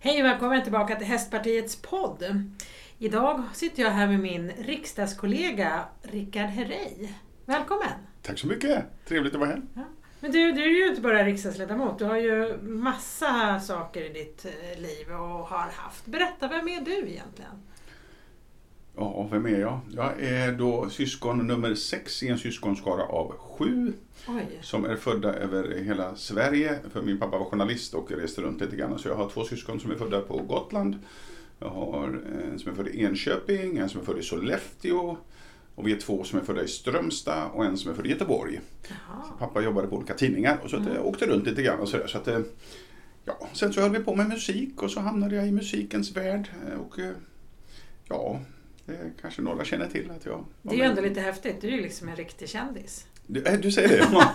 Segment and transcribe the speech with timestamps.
[0.00, 2.44] Hej och välkommen tillbaka till Hästpartiets podd.
[2.98, 7.08] Idag sitter jag här med min riksdagskollega Rickard Herrey.
[7.44, 7.92] Välkommen!
[8.22, 8.84] Tack så mycket!
[9.08, 9.62] Trevligt att vara här.
[9.74, 9.82] Ja.
[10.20, 14.44] Men du, du är ju inte bara riksdagsledamot, du har ju massa saker i ditt
[14.44, 16.06] eh, liv och har haft.
[16.06, 17.62] Berätta, vem är du egentligen?
[18.98, 19.80] Ja, vem är jag?
[19.90, 23.92] Jag är då syskon nummer sex i en syskonskara av sju.
[24.28, 24.58] Oj.
[24.62, 26.78] Som är födda över hela Sverige.
[26.92, 28.98] För min pappa var journalist och reste runt lite grann.
[28.98, 30.98] Så jag har två syskon som är födda på Gotland.
[31.58, 32.20] Jag har
[32.52, 35.16] en som är född i Enköping, en som är född i Sollefteå.
[35.74, 38.10] Och vi är två som är födda i Strömstad och en som är född i
[38.10, 38.60] Göteborg.
[39.38, 42.06] Pappa jobbade på olika tidningar och så att jag åkte runt lite grann och sådär.
[42.06, 42.40] Så att, eh,
[43.24, 46.50] ja, sen så höll vi på med musik och så hamnade jag i musikens värld.
[46.72, 47.10] eh, Och eh,
[48.08, 48.40] ja,
[48.88, 51.72] det kanske några känner till att jag Det är ju ändå lite häftigt, du är
[51.72, 53.06] ju liksom en riktig kändis.
[53.26, 54.08] Du, eh, du säger det?
[54.12, 54.32] Ja.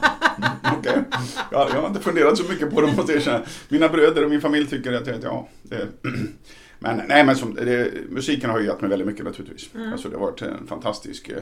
[0.78, 1.04] Okej.
[1.52, 3.46] Ja, jag har inte funderat så mycket på det måste jag erkänna.
[3.70, 5.88] Mina bröder och min familj tycker att jag, ja, det,
[6.80, 9.76] men nej men som, det, musiken har ju gett mig väldigt mycket naturligtvis.
[9.76, 9.94] Mm.
[9.94, 11.42] Alltså det har varit en fantastisk, eh,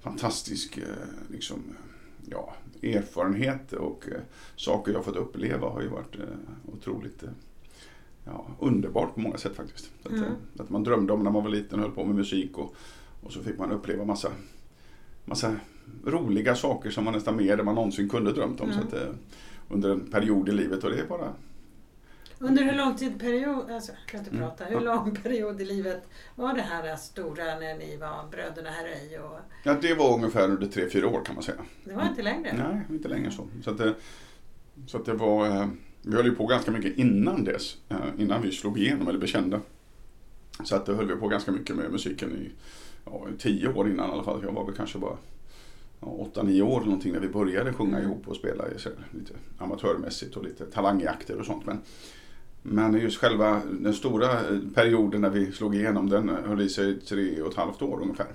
[0.00, 0.84] fantastisk eh,
[1.30, 1.62] liksom,
[2.30, 4.04] ja, erfarenhet och
[4.56, 6.16] saker jag fått uppleva har ju varit
[6.66, 7.22] otroligt
[8.32, 9.90] ja, underbart på många sätt faktiskt.
[10.04, 10.22] Att, Mm.
[10.24, 12.74] eh, att man drömde om när man var liten och höll på med musik och,
[13.22, 14.28] och så fick man uppleva massa,
[15.24, 15.56] massa
[16.04, 18.70] roliga saker som var nästan mer än man någonsin kunde drömt om.
[18.70, 18.80] Mm.
[18.80, 19.14] Så att, eh,
[19.68, 21.32] under en period i livet och det är bara
[22.40, 24.42] Under hur lång tid period, alltså, jag kan inte Mm.
[24.42, 26.02] prata, hur lång period i livet
[26.34, 29.18] var det här stora när ni var bröderna Herrey?
[29.18, 31.58] Och, Ja, det var ungefär under tre fyra år kan man säga.
[31.84, 32.52] det var inte längre?
[32.68, 33.48] Nej, inte längre så.
[33.64, 33.94] Så att det,
[34.86, 35.66] så att det var, eh,
[36.02, 39.28] vi höll ju på ganska mycket innan dess, eh, innan vi slog igenom eller blev
[39.28, 39.60] kända.
[40.64, 42.50] Så att det höll vi på ganska mycket med musiken i,
[43.04, 44.40] ja, tio år innan i alla fall.
[44.44, 45.16] Jag var väl kanske bara
[46.00, 48.10] åtta, nio år eller någonting när vi började sjunga Mm.
[48.10, 48.64] ihop och spela
[49.10, 51.66] lite amatörmässigt och lite talangjakter och sånt.
[51.66, 51.78] Men,
[52.62, 57.00] men just själva den stora eh, perioden när vi slog igenom den höll i sig
[57.00, 58.26] tre och ett halvt år ungefär.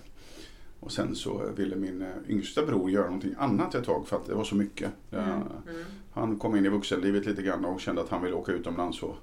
[0.85, 4.25] Och sen så ville min eh, yngsta bror göra någonting annat ett tag för att
[4.25, 4.91] det var så mycket.
[5.11, 5.25] Mm.
[5.29, 5.41] Mm.
[6.13, 9.15] Han kom in i vuxenlivet lite grann och kände att han ville åka utomlands och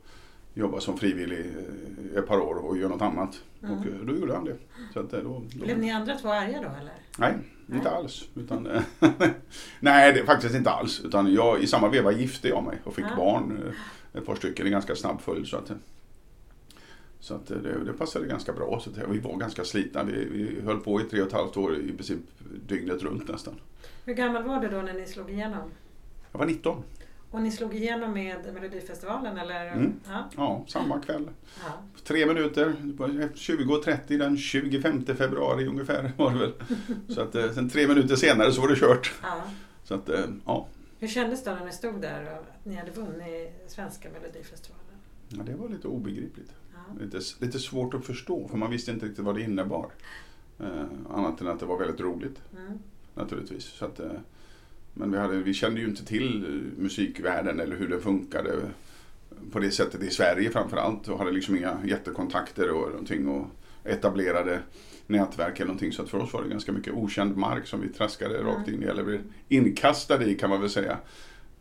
[0.55, 3.43] jobba som frivillig eh, ett par år och göra något annat.
[3.63, 3.79] Mm.
[3.79, 4.57] Och eh, då gjorde han det.
[4.93, 5.65] Så att, eh, då, då...
[5.65, 6.93] Blev ni andra två arga då eller?
[7.19, 7.35] Nej,
[7.73, 7.99] inte Nej.
[7.99, 8.29] alls.
[8.35, 8.83] Utan, eh,
[9.81, 11.01] nej, det faktiskt inte alls.
[11.05, 13.17] Utan jag, I samma veva gifte jag mig och fick Ja.
[13.17, 13.63] barn.
[13.67, 15.47] eh, Ett par stycken i ganska snabb följd.
[15.47, 15.77] Så att, eh,
[17.21, 18.81] så att det, det passade ganska bra.
[18.81, 20.05] Så att, vi var ganska slitna.
[20.05, 22.19] Vi, vi höll på i tre och ett halvt år i princip
[22.67, 23.55] dygnet runt nästan.
[24.05, 25.71] Hur gammal var du då när ni slog igenom?
[26.33, 26.83] Jag var 19.
[27.31, 29.73] Och ni slog igenom med Melodifestivalen eller?
[29.73, 29.93] Mm.
[30.09, 30.31] Ja.
[30.37, 31.29] Ja, samma kväll.
[31.67, 31.73] ja.
[32.05, 32.75] Tre minuter,
[33.35, 36.53] 20.30 den 25 februari ungefär var det väl.
[37.09, 39.13] Så att eh, sen tre minuter senare så var det kört.
[39.23, 39.43] ja.
[39.85, 40.67] Så att eh, ja,
[40.99, 44.85] Hur kändes det när ni stod där och att ni hade vunnit svenska Melodifestivalen?
[45.29, 46.53] ja det var lite obegripligt.
[47.01, 49.91] Lite, lite svårt att förstå för man visste inte riktigt vad det innebar.
[50.61, 52.79] Eh, annat än att det var väldigt roligt Mm.
[53.15, 53.65] naturligtvis.
[53.65, 54.11] Så att, eh,
[54.95, 58.55] men vi, hade, vi kände ju inte till eh, musikvärlden eller hur det funkade
[59.53, 61.09] på det sättet i Sverige framförallt.
[61.09, 63.47] Och hade liksom inga jättekontakter och någonting och
[63.85, 64.61] etablerade
[65.07, 65.93] nätverk eller någonting.
[65.93, 68.47] Så att för oss var det ganska mycket okänd mark som vi traskade Mm.
[68.53, 70.99] rakt in i, eller blev inkastade i kan man väl säga.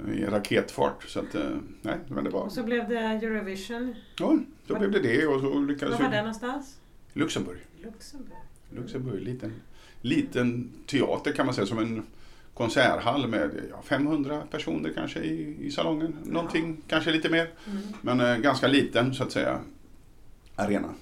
[0.08, 1.04] I raketfart.
[1.08, 1.42] Så att, eh,
[1.82, 2.42] nej, men det var...
[2.42, 3.96] Och så blev det Eurovision.
[4.20, 6.80] Ja, så blev det det och så lyckades Var var det någonstans?
[7.14, 7.58] Luxemburg.
[7.84, 8.38] Luxemburg.
[8.70, 9.54] Luxemburg, liten,
[10.02, 12.04] liten teater kan man säga, som en
[12.54, 16.18] konserthall med ja, 500 personer kanske i, i salongen.
[16.24, 17.50] Någonting, kanske lite mer.
[17.68, 17.82] Mm.
[18.02, 19.60] Men eh, ganska liten så att säga
[20.56, 20.94] arena.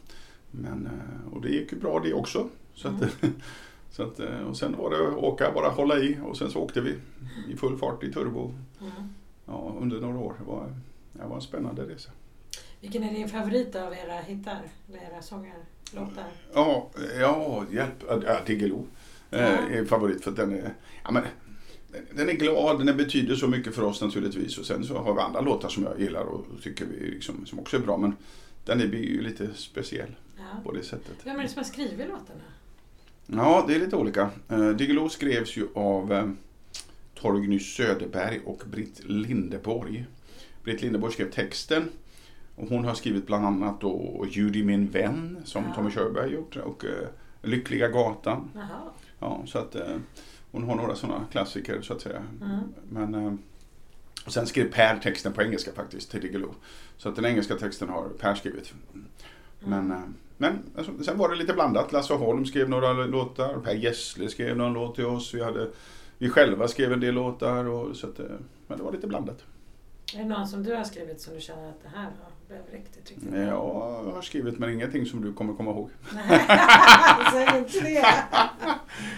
[0.52, 2.50] Men, eh, och det gick ju bra det också.
[2.74, 3.02] Så att,
[3.92, 6.82] så att, eh, och sen var det åka, bara hålla i och sen så åkte
[6.82, 6.96] vi
[7.54, 8.92] i full fart i turbo Mm.
[9.46, 10.34] ja, under några år.
[10.40, 10.74] Det var,
[11.14, 12.10] det var en spännande resa.
[12.82, 14.62] Vilken är din favorit av era hittar?
[14.90, 15.54] Eller era sånger?
[15.96, 16.26] Låtar?
[16.54, 16.90] Ja,
[17.20, 18.04] ja hjälp.
[18.26, 18.88] Ja, Diggiloo
[19.32, 19.48] eh, Ja.
[19.48, 20.74] är favorit för den är,
[21.04, 21.24] ja, men,
[22.16, 24.58] den är glad, den betyder så mycket för oss naturligtvis.
[24.58, 27.60] Och sen så har vi andra låtar som jag gillar och tycker vi liksom, som
[27.60, 27.98] också är bra.
[27.98, 28.16] Men
[28.66, 30.44] den är ju lite speciell Ja.
[30.64, 31.16] på det sättet.
[31.24, 32.44] Vem är det som har skrivit låtarna?
[33.28, 34.30] Ja, det är lite olika.
[34.50, 36.30] Eh, Diggiloo skrevs ju av eh,
[37.16, 40.06] Torgny Söderberg och Britt Lindeborg.
[40.64, 41.90] Britt Lindeborg skrev texten.
[42.56, 45.74] Och hon har skrivit bland annat då Judy min vän som Ja.
[45.74, 47.08] Tommy Körberg gjort och eh,
[47.42, 48.50] Lyckliga gatan.
[48.56, 48.82] Jaha.
[49.20, 49.76] Ja, så att
[50.52, 52.24] hon har några sådana klassiker så att säga.
[52.42, 52.60] Mm.
[52.90, 53.40] Men,
[54.26, 56.54] och sen skrev Per texten på engelska faktiskt till Diggiloo.
[56.98, 58.74] Så att den engelska texten har Per skrivit.
[59.60, 59.98] Men, eh,
[60.38, 61.92] men alltså, sen var det lite blandat.
[61.92, 63.58] Lasse Holm skrev några låtar.
[63.64, 65.34] Per Gessle skrev någon låt till oss.
[65.34, 65.68] Vi, hade,
[66.18, 67.66] vi själva skrev en del låtar.
[67.66, 68.26] Och, så att, eh,
[68.68, 69.44] men det var lite blandat.
[70.16, 72.10] Är det någon som du har skrivit som du känner att det här
[72.48, 73.40] blev riktigt, riktigt bra?
[73.40, 75.90] Ja, jag har skrivit men ingenting som du kommer komma ihåg.
[76.14, 76.40] Nej,
[77.32, 78.06] säg inte det.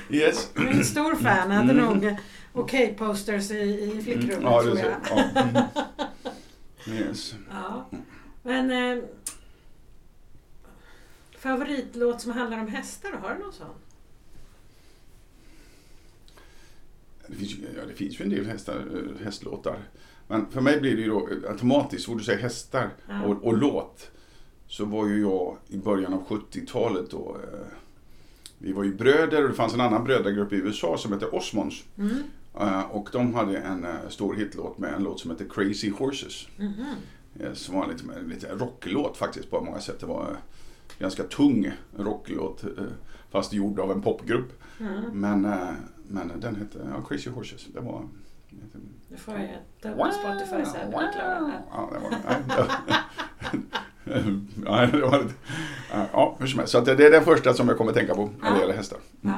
[0.17, 0.51] Yes.
[0.55, 1.51] Jag är en stor fan.
[1.51, 1.85] Hade Mm.
[1.85, 2.15] nog
[2.53, 3.55] okej-posters i,
[3.97, 4.91] i flickrummet Mm, ja, tror jag.
[5.09, 5.41] ja.
[6.87, 6.97] mm.
[6.97, 7.33] Yes.
[7.51, 7.89] Ja.
[8.43, 9.03] Men eh,
[11.39, 13.67] favoritlåt som handlar om hästar, har du någon sån?
[17.27, 19.79] Det finns, ja, det finns ju en del hästar, eh, hästlåtar.
[20.27, 23.23] Men för mig blir det ju då eh, automatiskt, får du säga hästar Ja.
[23.23, 24.11] och, och låt.
[24.67, 27.37] Så var ju jag i början av 70-talet då.
[27.43, 27.59] Eh,
[28.57, 31.83] vi var ju bröder och det fanns en annan brödragrupp i USA som hette Osmonds.
[31.97, 32.23] Mm.
[32.59, 36.47] Eh, och de hade en eh, stor hitlåt med en låt som hette Crazy Horses.
[36.57, 36.85] Mhm.
[37.39, 39.99] Eh, som var lite, lite rocklåt faktiskt på många sätt.
[39.99, 40.37] Det var
[40.99, 42.63] ganska tung rocklåt.
[42.63, 42.69] eh,
[43.31, 44.61] Fast gjord av en popgrupp.
[44.79, 45.01] Mm.
[45.13, 45.69] Men, eh,
[46.07, 47.65] men den hette ja, Crazy Horses.
[47.73, 48.03] Det var...
[49.09, 49.49] Nu får jag
[49.81, 50.91] ta upp Spotify sen.
[51.71, 52.17] Ja, det var det
[56.13, 56.71] ja, hur som helst.
[56.71, 58.97] Så det är den första som jag kommer tänka på när det gäller hästar.
[59.23, 59.35] Mm.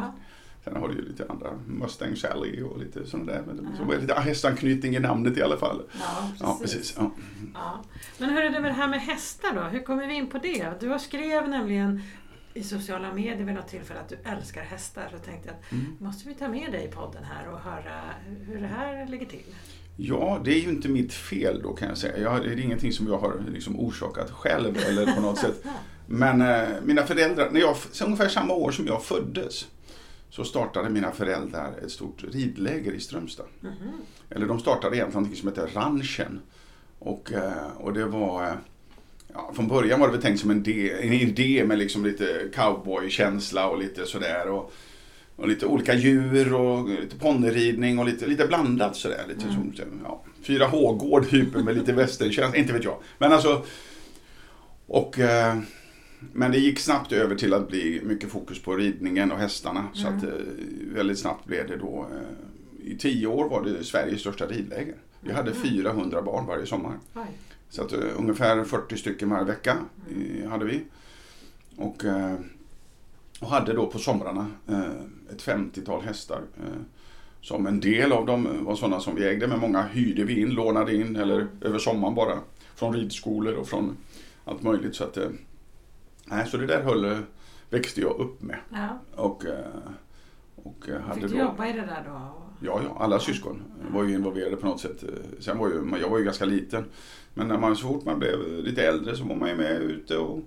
[0.64, 3.44] Sen har du ju lite andra, Mustang Sally och lite sådana där.
[3.48, 3.86] Men Ja.
[3.96, 5.82] det lite hästanknytning i namnet i alla fall.
[6.00, 6.42] Ja, precis.
[6.42, 6.94] Ja, precis.
[6.98, 7.12] Ja.
[7.54, 7.84] Ja.
[8.18, 9.62] Men hur är det med det här med hästar då?
[9.62, 10.74] Hur kommer vi in på det?
[10.80, 12.02] Du har skrev nämligen
[12.54, 15.08] i sociala medier vid något tillfälle att du älskar hästar.
[15.12, 15.86] Så tänkte jag att Mm.
[16.00, 18.02] måste vi ta med dig i podden här och höra
[18.48, 19.56] hur det här ligger till?
[19.98, 22.18] ja, det är ju inte mitt fel då kan jag säga.
[22.18, 25.64] Jag, det är ingenting som jag har liksom orsakat själv eller på något sätt.
[26.08, 27.76] Men eh, mina föräldrar, när jag,
[28.06, 29.68] ungefär samma år som jag föddes
[30.32, 33.46] så startade mina föräldrar ett stort ridläger i Strömstad.
[33.60, 33.74] Mhm.
[34.30, 36.40] Eller de startade egentligen något som heter Ranchen.
[37.00, 38.44] Och, eh, och det var...
[38.48, 38.54] eh,
[39.34, 42.50] Ja, från början var det väl tänkt som en, de, en idé med liksom lite
[42.56, 44.48] cowboykänsla och lite sådär.
[44.50, 44.74] Och,
[45.36, 49.26] och lite olika djur och lite ponnyridning och lite, lite blandat sådär.
[49.28, 49.74] Lite Mm.
[49.76, 52.98] som, ja, 4H-gård typ med lite västernkänsla, inte vet jag.
[53.18, 53.66] Men alltså...
[54.88, 55.20] Och...
[55.20, 55.58] Eh,
[56.34, 59.88] men det gick snabbt över till att bli mycket fokus på ridningen och hästarna.
[59.94, 60.18] Så Mm.
[60.18, 60.30] att eh,
[60.94, 62.08] väldigt snabbt blev det då...
[62.12, 64.96] Eh, I tio år var det Sveriges största ridläger.
[65.20, 65.64] Vi hade Mm.
[65.64, 66.94] 400 barn varje sommar.
[67.16, 67.22] Oj.
[67.70, 69.78] Så att uh, ungefär 40 stycken varje vecka
[70.12, 70.44] Mm.
[70.44, 70.82] eh, hade vi.
[71.76, 72.36] Och, eh,
[73.42, 74.82] och hade då på somrarna eh,
[75.32, 76.42] ett 50-tal hästar.
[76.58, 76.82] eh,
[77.42, 80.50] som en del av dem var sådana som vi ägde men många hyrde vi in,
[80.50, 82.40] lånade in eller över sommaren bara.
[82.76, 83.98] Från ridskolor och från
[84.46, 84.96] allt möjligt.
[84.96, 85.30] Så, att, eh,
[86.32, 87.18] nej, så det där höll,
[87.70, 88.58] växte jag upp med.
[88.70, 89.00] Ja.
[89.16, 89.66] Och, eh,
[90.56, 91.44] och eh, hade Fick du då...
[91.44, 92.12] jobba i det där då?
[92.64, 93.62] Ja, ja, alla syskon
[93.92, 95.04] var ju involverade på något sätt.
[95.40, 96.86] Sen var ju, jag var ju ganska liten.
[97.34, 100.18] Men när man, så fort man blev lite äldre så var man ju med ute
[100.18, 100.40] och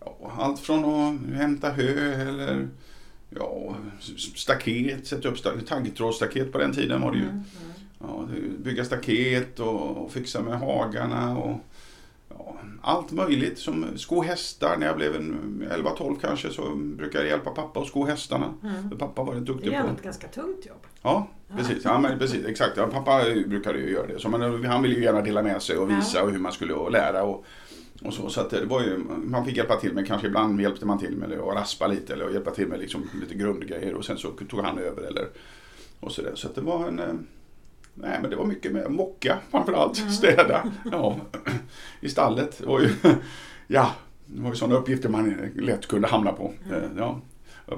[0.00, 2.68] ja, allt från att hämta hö eller
[3.30, 3.76] ja,
[4.34, 7.24] staket, sätta upp sta- taggtrådsstaket på den tiden var det ju.
[7.24, 7.44] Mm, mm.
[7.98, 8.28] Ja,
[8.58, 11.60] bygga staket och, och fixa med hagarna och
[12.38, 13.58] ja, allt möjligt.
[13.58, 14.76] Som sko hästar.
[14.76, 18.54] När jag blev en 11-12 kanske så brukade jag hjälpa pappa att sko hästarna.
[18.62, 18.98] Mm.
[18.98, 20.86] Pappa var rätt Det duktig är ett ganska tungt jobb.
[21.02, 21.84] Ja, precis.
[21.84, 22.76] Ja, men precis exakt.
[22.76, 24.18] Ja, pappa brukade ju göra det.
[24.18, 26.72] Så, men han ville ju gärna dela med sig och visa och hur man skulle
[26.72, 27.22] och lära.
[27.22, 27.44] Och,
[28.02, 30.86] och så, så att det var ju, man fick hjälpa till med, kanske ibland hjälpte
[30.86, 34.04] man till med det och raspa lite eller hjälpa till med liksom lite grundgrejer och
[34.04, 35.28] sen så tog han över eller
[36.00, 36.34] och så där.
[36.34, 37.14] Så att det var en, eh,
[37.96, 40.10] nej men det var mycket med mocka framförallt, Mm.
[40.12, 41.16] städa, ja,
[42.00, 42.60] i stallet.
[42.60, 43.10] Ju,
[43.66, 43.90] ja,
[44.26, 46.52] det var ju sådana uppgifter man lätt kunde hamna på.
[46.66, 46.82] Mm.
[46.82, 47.20] Eh, Ja,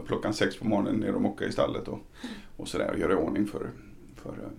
[0.06, 1.98] klockan sex på morgonen ner och mocka i stallet och,
[2.56, 3.70] och sådär och göra i ordning för,
[4.16, 4.50] för eh,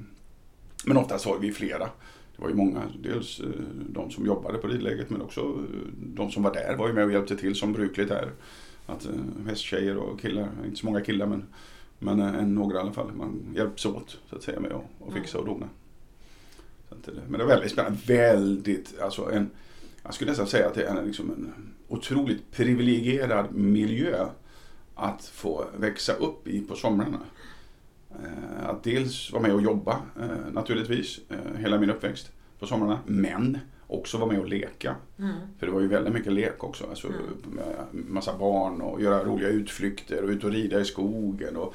[0.86, 1.90] men oftast var vi flera.
[2.36, 3.46] Det var ju många, dels eh,
[3.90, 5.58] de som jobbade på ridläget men också
[5.98, 8.32] de som var där var ju med och hjälpte till som brukligt är.
[8.86, 9.08] Att
[9.48, 11.44] hästtjejer och killar, inte så många killar men,
[12.00, 15.08] men eh, en, några i alla fall, man hjälps åt så att säga med att
[15.08, 15.70] att fixa och dona.
[17.28, 19.50] Men det var väldigt spännande, väldigt, alltså en,
[20.04, 24.26] jag skulle nästan säga att det är en, liksom en otroligt privilegierad miljö
[24.96, 27.20] att få växa upp i på somrarna.
[28.10, 31.20] Eh, Att dels vara med och jobba eh, naturligtvis
[31.58, 33.00] hela min uppväxt på somrarna.
[33.06, 33.58] Men
[33.90, 34.96] också vara med och leka.
[35.20, 35.32] Mm.
[35.60, 36.86] För det var ju väldigt mycket lek också.
[36.90, 37.64] Alltså, Mm.
[37.92, 41.58] massa barn och göra roliga utflykter och ut och rida i skogen.
[41.58, 41.74] Och,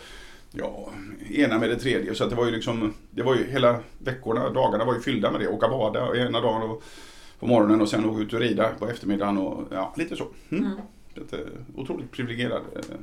[0.53, 0.89] ja,
[1.31, 2.15] ena med det tredje.
[2.15, 5.41] Så det var ju liksom, det var ju hela veckorna, dagarna var ju fyllda med
[5.41, 5.49] det.
[5.49, 6.83] Åka bada ena dagen och,
[7.39, 10.27] på morgonen och sen åka ut och rida på eftermiddagen och ja, lite så.
[10.51, 10.65] Mm.
[10.65, 10.79] Mm.
[11.33, 11.39] Eh,
[11.77, 12.97] otroligt privilegierad eh,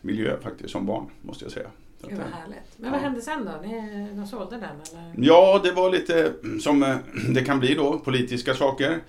[0.00, 1.68] miljö faktiskt som barn måste jag säga.
[2.00, 2.58] Så Gud vad eh, härligt.
[2.76, 3.68] Men vad hände sen då?
[3.68, 5.26] Ni, de sålde den eller?
[5.26, 6.96] Ja, det var lite som eh,
[7.34, 9.00] det kan bli då, politiska saker.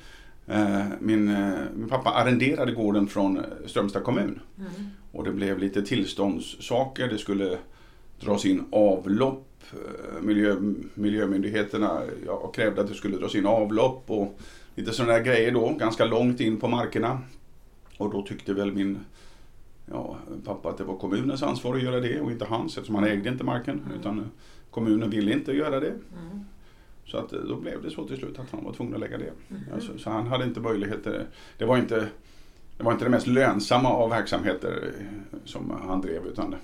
[0.47, 4.39] Eh, Min, eh, min pappa arrenderade gården från eh, Strömstad kommun.
[4.57, 4.71] Mm.
[5.11, 7.07] Och det blev lite tillståndssaker.
[7.07, 7.57] Det skulle
[8.19, 10.55] dras in avlopp Eh, Miljö,
[10.93, 14.39] miljömyndigheterna ja, krävde att det skulle dras in avlopp och
[14.75, 17.19] lite sådana där grejer då, ganska långt in på markerna.
[17.97, 18.99] Och då tyckte väl min
[19.85, 23.03] ja, pappa att det var kommunens ansvar att göra det och inte hans eftersom han
[23.03, 23.79] ägde inte marken.
[23.85, 23.99] Mm.
[23.99, 24.31] Utan
[24.71, 25.87] kommunen ville inte göra det.
[25.89, 26.45] Mm.
[27.05, 29.17] Så att eh, då blev det så till slut att han var tvungen att lägga
[29.17, 29.31] det.
[29.47, 29.59] Mhm.
[29.73, 31.25] Alltså, så han hade inte möjligheter.
[31.57, 32.07] Det var inte
[32.77, 36.57] det, var inte det mest lönsamma av verksamheter eh, som han drev utan det,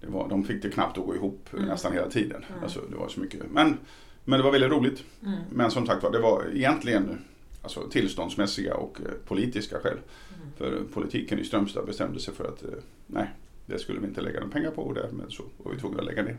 [0.00, 1.64] det var, de fick det knappt att gå ihop Mm.
[1.64, 2.44] nästan hela tiden.
[2.50, 2.62] Mm.
[2.62, 3.40] Alltså, det var så mycket.
[3.50, 3.78] Men,
[4.24, 5.04] men det var väldigt roligt.
[5.22, 5.38] Mm.
[5.50, 7.18] Men som sagt var, det var egentligen
[7.62, 9.98] alltså, tillståndsmässiga och eh, politiska skäl.
[10.36, 10.52] Mm.
[10.56, 12.68] För politiken i Strömstad bestämde sig för att eh,
[13.06, 13.30] nej,
[13.66, 16.04] det skulle vi inte lägga några pengar på och därmed så var vi tvungna att
[16.06, 16.36] lägga ner.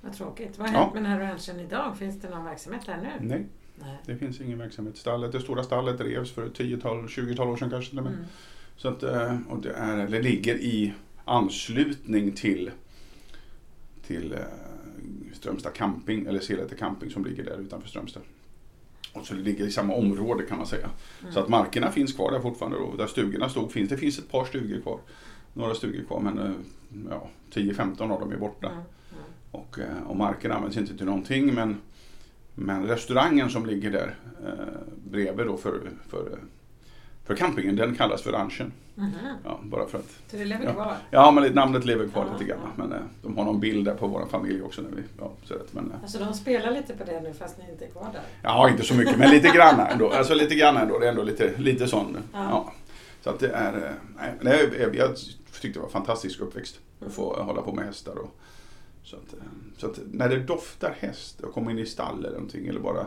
[0.00, 0.58] Vad tråkigt.
[0.58, 0.80] Vad har Ja.
[0.80, 1.98] hänt med den här ranchen idag?
[1.98, 3.26] Finns det någon verksamhet där nu?
[3.28, 3.46] Nej,
[3.80, 3.96] Nej.
[4.06, 4.96] det finns ingen verksamhet.
[4.96, 8.12] Stallet, det stora stallet revs för ett 10-tal, 20-tal år sedan kanske till och med.
[8.12, 8.24] Mm.
[8.76, 10.92] Så att, eh, och det, är, det ligger i
[11.24, 12.70] anslutning till,
[14.06, 14.36] till
[15.32, 18.22] Strömstad camping, eller Selete camping som ligger där utanför Strömstad.
[19.12, 20.90] Och så det ligger i samma område kan man säga.
[21.20, 21.32] Mm.
[21.32, 24.30] Så att markerna finns kvar där fortfarande och där stugorna stod finns det finns ett
[24.30, 24.98] par stugor kvar.
[25.52, 26.52] Några stugor kvar men eh,
[27.10, 28.66] ja, 10-15 av dem är borta.
[28.66, 28.78] Mm.
[28.78, 29.24] Mm.
[29.50, 31.80] Och, eh, och marken används inte till någonting men,
[32.54, 34.16] men restaurangen som ligger där
[34.46, 36.38] eh, bredvid då för, för,
[37.24, 38.72] för campingen den kallas för ranchen.
[38.94, 39.10] Mhm.
[39.44, 40.72] Ja, bara för att, Så det lever Ja.
[40.72, 40.96] kvar?
[41.10, 42.58] ja men namnet lever kvar Ja, lite grann.
[42.64, 42.70] ja.
[42.76, 44.82] Men eh, de har någon bild där på vår familj också.
[44.82, 47.58] När vi, ja, så att, men, eh, Alltså de spelar lite på det nu fast
[47.58, 48.22] ni inte är kvar där?
[48.42, 50.10] ja, inte så mycket men lite grann ändå.
[50.10, 50.98] Alltså lite grann ändå.
[50.98, 52.16] Det är ändå lite, lite sån.
[52.32, 52.38] Ja.
[52.50, 52.72] Ja.
[53.24, 53.90] Så att det är, eh,
[54.40, 55.16] nej, det är, jag
[55.60, 58.14] tyckte det var en fantastisk uppväxt att få hålla på med hästar.
[58.18, 58.36] Och,
[59.04, 59.38] så att, eh,
[59.78, 63.06] så att när det doftar häst och kommer in i stall eller någonting eller bara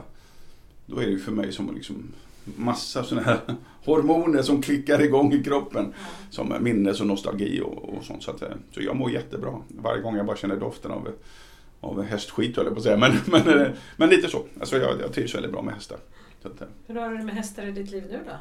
[0.86, 2.12] då är det ju för mig som liksom
[2.46, 3.40] massa sådana här
[3.86, 5.94] hormoner som klickar igång i kroppen.
[5.98, 6.06] Ja.
[6.30, 8.24] Som minnes och nostalgi och, och sånt.
[8.24, 11.10] Så, att, eh, så jag mår jättebra varje gång jag bara känner doften av,
[11.82, 12.98] av hästskit höll jag på att säga.
[12.98, 14.44] Men, men, eh, men lite så.
[14.60, 15.98] Alltså jag, jag trivs väldigt bra med hästar.
[16.44, 18.32] Att, eh, Hur har du det med hästar i ditt liv nu då?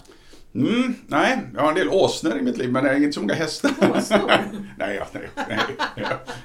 [0.61, 3.20] Mm, nej, jag har en del åsnor i mitt liv men det är inte så
[3.20, 3.70] många hästar.
[3.96, 4.30] Åsnor?
[4.78, 5.58] nej, ja, nej, nej,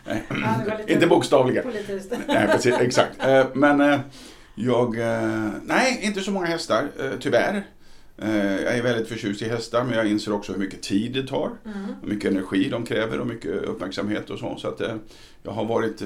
[0.06, 0.24] nej.
[0.30, 1.64] Ja, Inte bokstavligen.
[1.64, 2.14] Politiskt.
[2.28, 3.18] Nej, precis, exakt.
[3.54, 4.00] Men
[4.60, 7.66] jag, eh, nej, inte så många hästar, eh, tyvärr.
[8.18, 11.28] Eh, Jag är väldigt förtjust i hästar men jag inser också hur mycket tid det
[11.28, 11.52] tar.
[11.66, 11.78] Mm.
[12.02, 14.56] Hur mycket energi de kräver och mycket uppmärksamhet och så.
[14.58, 14.82] Så att
[15.44, 16.02] jag har varit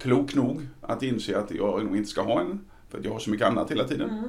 [0.00, 2.60] klok nog att inse att jag nog inte ska ha en.
[2.90, 4.10] För att jag har så mycket annat hela tiden.
[4.10, 4.28] Mm.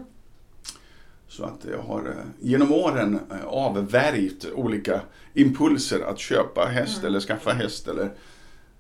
[1.27, 5.01] Så att jag har genom åren avvärjt olika
[5.33, 7.07] impulser att köpa häst Mm.
[7.07, 7.87] eller skaffa häst.
[7.87, 8.11] Eller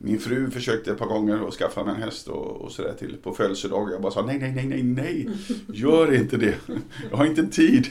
[0.01, 3.17] min fru försökte ett par gånger att skaffa mig en häst och, och sådär till
[3.17, 3.91] på födelsedag.
[3.91, 5.29] Jag bara sa nej, nej, nej, nej, nej,
[5.73, 6.55] gör inte det.
[7.11, 7.87] Jag har inte tid.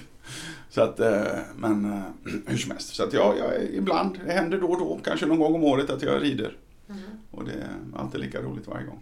[0.71, 2.03] Så att, eh, men eh,
[2.47, 2.95] hur som helst.
[2.95, 5.91] Så att ja, jag, ibland, det händer då och då, kanske någon gång om året
[5.91, 6.57] att jag rider.
[6.89, 7.01] Mm.
[7.31, 9.01] Och det är alltid lika roligt varje gång.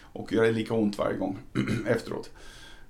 [0.00, 1.38] Och gör det lika ont varje gång
[1.86, 2.30] efteråt.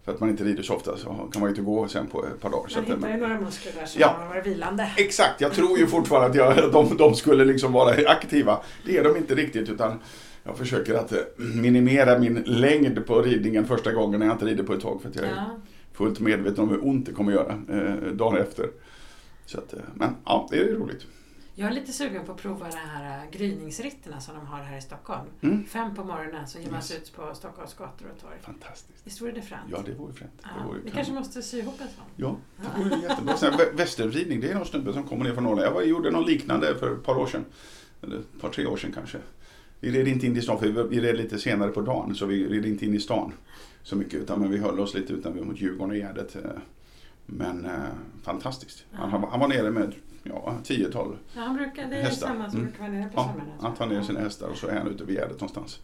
[0.08, 2.26] För att man inte rider så ofta så kan man ju inte gå sen på
[2.26, 2.70] ett par dagar.
[2.74, 4.16] Man hittar ju några muskler där som Ja.
[4.20, 4.90] har varit vilande.
[4.96, 8.58] exakt, jag tror ju fortfarande att jag, de, de skulle liksom vara aktiva.
[8.86, 9.98] Det är de inte riktigt utan
[10.44, 14.64] jag försöker att eh, minimera min längd på ridningen första gången när jag inte rider
[14.64, 15.02] på ett tag.
[15.02, 15.44] För att jag är Ja.
[15.92, 18.66] fullt medveten om hur ont det kommer göra eh, dagen efter.
[19.46, 21.06] Så att, eh, men ja, det är roligt.
[21.60, 24.78] Jag är lite sugen på att prova de här äh, gryningsritterna som de har här
[24.78, 25.26] i Stockholm.
[25.40, 25.64] Mm.
[25.64, 28.34] Fem på morgonen så ger man sig ut på Stockholms gator och torg.
[28.42, 29.00] Fantastiskt.
[29.06, 29.62] Visst vore det fränt?
[29.70, 30.30] Ja, det vore fränt.
[30.42, 32.04] Det Ja, vore vi kanske måste sy ihop en sån.
[32.16, 32.36] Ja,
[32.76, 33.36] det vore jättebra.
[33.36, 35.66] Sen vä- västerridning, det är någon snubbe som kommer ner från Norrland.
[35.66, 37.44] Jag var, gjorde någon liknande för ett par år sedan.
[38.02, 39.18] Eller ett par, tre år sedan kanske.
[39.80, 42.14] Vi red inte in i stan, för vi- vi red lite senare på dagen.
[42.14, 43.32] Så vi red inte in i stan
[43.82, 44.14] så mycket.
[44.14, 46.36] Utan men vi höll oss lite utanför mot Djurgården och Gärdet.
[47.28, 47.34] Eh.
[47.34, 47.72] Men eh,
[48.22, 48.84] fantastiskt.
[48.92, 51.16] Han, han, han var nere med ja, tiotal.
[51.34, 52.26] Ja, han brukar, det är Hästar.
[52.26, 52.70] samma som Mm.
[52.70, 53.52] brukar vara nere på Ja, somrarna.
[53.60, 55.80] han tar ner sina hästar och så är han ute vid Gärdet någonstans.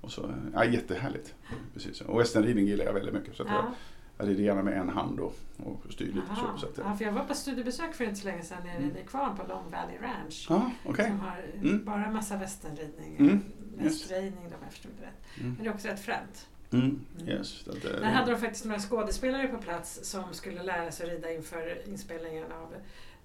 [0.00, 1.34] Och så, ja, jättehärligt.
[1.74, 2.00] Precis.
[2.00, 3.36] Och västernridning gillar jag väldigt mycket.
[3.36, 3.72] Så att jag, Ja,
[4.18, 5.34] jag rider gärna med en hand och,
[5.64, 6.58] och styr lite så.
[6.60, 8.96] så att, ja, för jag var på studiebesök för inte så länge sedan nere Mm.
[8.96, 10.46] i Kvarn på Long Valley Ranch.
[10.50, 11.06] Ja, okej.
[11.08, 11.84] Som har Mm.
[11.84, 13.40] bara massa västernridning, Mm.
[13.78, 15.40] västrejning om jag förstår det rätt.
[15.40, 15.54] Mm.
[15.54, 16.48] Men det är också rätt fränt.
[16.72, 17.00] Mm.
[17.26, 17.48] Yes.
[17.48, 21.10] Så att, eh, Där hade de faktiskt några skådespelare på plats som skulle lära sig
[21.10, 22.74] rida inför inspelningen av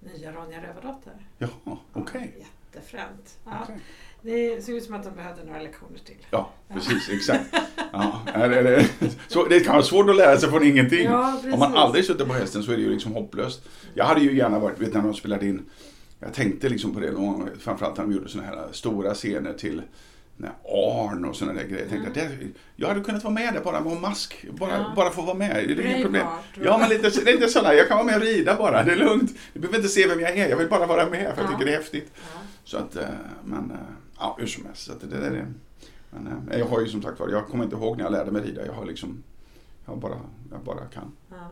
[0.00, 1.12] nya Ronja Rövardotter.
[1.38, 2.34] Jaha, okej.
[2.38, 3.38] Ja, jättefränt.
[3.44, 3.78] Ja, Okej.
[4.22, 6.26] Det såg ut som att de behövde några lektioner till.
[6.30, 7.44] Ja, precis, exakt.
[7.92, 8.88] Ja, det, är det,
[9.28, 11.04] så det kan vara svårt att lära sig från ingenting.
[11.04, 11.40] Ja.
[11.52, 13.68] Om man aldrig suttit på hästen så är det ju liksom hopplöst.
[13.94, 15.64] Jag hade ju gärna varit, vet när de spelade in,
[16.20, 17.12] jag tänkte liksom på det
[17.58, 19.82] framförallt när de gjorde såna här stora scener till
[20.40, 21.80] när Arn och sådana där grejer.
[21.82, 24.92] Jag tänkte att det, jag hade kunnat vara med där bara med mask, bara, Ja.
[24.96, 25.50] bara få vara med.
[25.68, 26.26] Det är inget problem.
[26.64, 29.30] Ja, men lite, lite sådär, jag kan vara med och rida bara, det är lugnt.
[29.52, 31.48] Du behöver inte se vem jag är, jag vill bara vara med för jag Ja.
[31.52, 32.12] tycker det är häftigt.
[32.14, 32.20] Ja.
[32.64, 33.02] Så att, eh,
[33.44, 33.76] men, eh,
[34.18, 34.82] ja hur som helst.
[34.86, 35.46] Så att det där är,
[36.10, 38.30] Men eh, jag har ju som sagt var, jag kommer inte ihåg när jag lärde
[38.30, 38.66] mig rida.
[38.66, 39.22] Jag har liksom,
[39.86, 41.12] jag bara, jag bara kan.
[41.30, 41.50] Ja.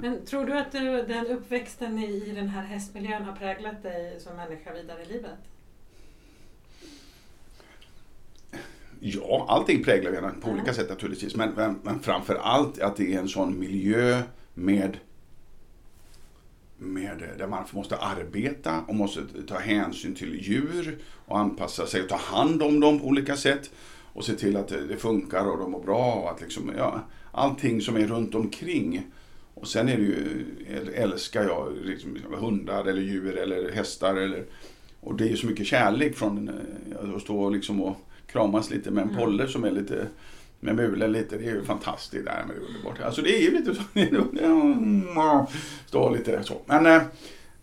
[0.00, 4.20] Men tror du att du, den uppväxten i, i den här hästmiljön har präglat dig
[4.20, 5.30] som människa vidare i livet?
[9.00, 11.36] Ja, allting präglar vi på olika sätt naturligtvis.
[11.36, 14.22] Men, men, men framför allt att det är en sån miljö
[14.54, 14.96] med,
[16.78, 22.08] med där man måste arbeta och måste ta hänsyn till djur och anpassa sig och
[22.08, 23.70] ta hand om dem på olika sätt.
[24.12, 27.00] Och se till att det funkar och de mår bra och att liksom, ja,
[27.32, 29.06] allting som är runt omkring.
[29.54, 30.44] Och sen är det ju,
[30.94, 34.44] älskar jag liksom, hundar eller djur eller hästar eller
[35.06, 37.96] och det är ju så mycket kärlek från eh, att stå liksom och
[38.36, 39.20] kramas lite med en Mm.
[39.20, 40.06] polle som är lite
[40.60, 41.36] med mulen lite.
[41.38, 42.24] Det är ju fantastiskt.
[42.24, 43.00] Det, här, men det är underbart.
[43.00, 43.82] Alltså det är ju lite så.
[45.86, 46.54] Stå lite så.
[46.66, 47.02] Men, eh,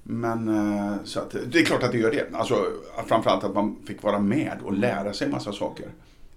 [0.03, 2.35] men eh, så att, det är klart att det gör det.
[2.35, 2.65] Alltså
[3.07, 5.85] framförallt att man fick vara med och lära sig massa saker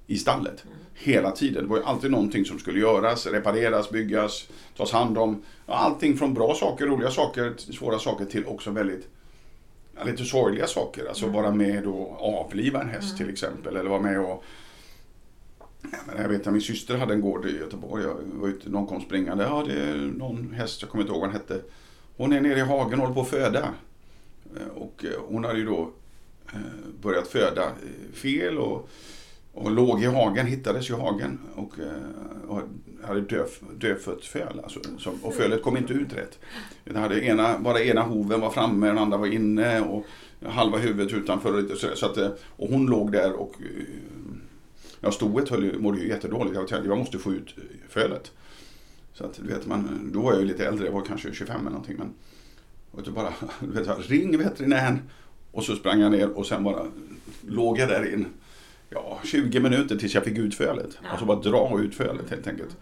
[0.06, 0.64] i stallet.
[0.94, 1.62] Hela tiden.
[1.62, 5.42] Det var ju alltid någonting som skulle göras, repareras, byggas, tas hand om.
[5.66, 9.08] Allting från bra saker, roliga saker, svåra saker till också väldigt
[10.04, 11.06] lite sorgliga saker.
[11.08, 13.76] Alltså vara med och avliva en häst till exempel.
[13.76, 14.44] Eller vara med och
[16.06, 18.04] men jag vet att min syster hade en gård i Göteborg.
[18.04, 19.44] Jag var ute, någon kom springande.
[19.44, 21.60] Ja, det är någon häst, jag kommer inte ihåg vad den hette.
[22.16, 23.68] Hon är nere i hagen och håller på att föda.
[24.56, 25.90] Eh, Och eh, hon hade ju då
[26.52, 26.60] eh,
[27.02, 27.72] börjat föda
[28.12, 28.88] fel och,
[29.52, 31.72] och låg i hagen, hittades i hagen och,
[32.48, 32.62] och
[33.06, 34.60] hade döf, dödfött föl.
[34.62, 36.38] Alltså, som, och fölet kom inte ut rätt.
[36.84, 40.06] Den hade ena, bara ena hoven var framme, den andra var inne och
[40.46, 41.54] halva huvudet utanför.
[41.54, 43.84] Och, lite så, så att, eh, och hon låg där och eh,
[45.00, 46.54] Ja, stoet höll ju, mådde ju jättedåligt.
[46.54, 48.32] Jag tänkte jag måste få ut eh, fölet.
[49.12, 51.60] Så att du vet, man, då var jag ju lite äldre, jag var kanske 25
[51.60, 51.96] eller någonting.
[51.98, 52.12] Men,
[52.90, 54.98] och då bara, du vet, ring veterinären.
[55.52, 56.86] Och så sprang jag ner och sen bara
[57.40, 58.26] låg jag där in
[58.90, 60.98] ja, 20 minuter tills jag fick ut fölet.
[61.02, 61.08] Ja.
[61.10, 62.76] Alltså bara dra ut fölet helt enkelt.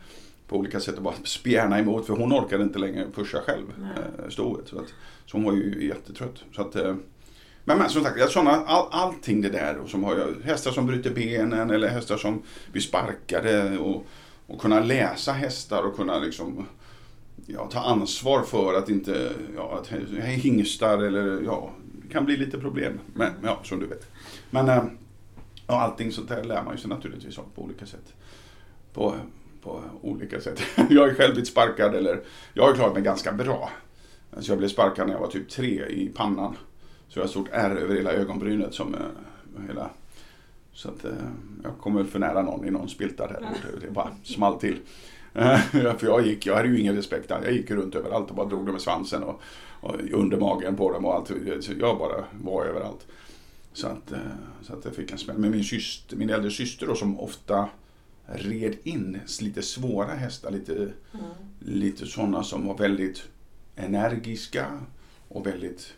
[0.49, 3.89] På olika sätt och bara spjärna emot för hon orkade inte längre pusha själv Nej.
[4.25, 4.69] eh, stoet.
[4.69, 4.95] Så, att,
[5.27, 6.45] så hon var ju jättetrött.
[6.57, 6.95] Så att, eh,
[7.65, 9.77] men, men som sagt, jag såna, all, allting det där.
[9.77, 13.79] Och som har, jag- hästar som bryter benen eller hästar som blir sparkade.
[13.79, 14.07] Och,
[14.47, 16.67] och kunna läsa hästar och kunna liksom,
[17.47, 19.89] ja, ta ansvar för att inte, ja, att
[20.25, 21.71] hingstar eller ja,
[22.03, 22.99] det kan bli lite problem.
[23.15, 24.07] Men ja, som du vet.
[24.51, 24.67] Men
[25.67, 28.15] och allting sånt där lär man ju sig naturligtvis av på olika sätt.
[28.93, 29.15] På,
[29.63, 30.61] på olika sätt.
[30.91, 32.21] Jag har själv blivit sparkad eller
[32.55, 33.71] jag har ju klarat mig ganska bra.
[34.37, 36.57] Alltså jag blev sparkad när jag var typ tre i pannan.
[37.09, 39.01] Så jag har ett stort ärr över hela ögonbrynet som eh,
[39.67, 39.91] hela
[40.73, 41.11] så att eh,
[41.63, 43.49] jag kom väl för nära någon i någon spilta där.
[43.75, 44.79] och Det bara small till.
[45.35, 47.31] Eh, för jag gick, jag hade ju ingen respekt.
[47.31, 49.41] Jag gick runt överallt och bara drog dem med svansen och,
[49.81, 51.29] och under magen på dem och allt.
[51.61, 53.07] Så jag bara var överallt.
[53.75, 54.19] Så att, eh,
[54.63, 55.39] så att jag fick en smäll.
[55.39, 57.69] Men min, syster, min äldre syster då, som ofta
[58.27, 61.25] red in lite svåra hästar, lite, Mm.
[61.59, 63.23] lite sådana som var väldigt
[63.77, 64.81] energiska
[65.29, 65.93] och väldigt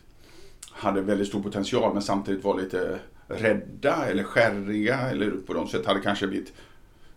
[0.71, 5.85] hade väldigt stor potential men samtidigt var lite rädda eller skärriga eller på något sätt
[5.85, 6.53] hade kanske blivit